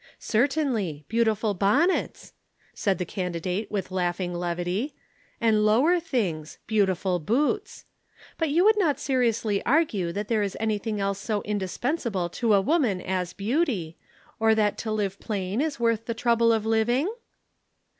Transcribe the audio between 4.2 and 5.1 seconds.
levity.